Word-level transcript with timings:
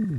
음. 0.00 0.18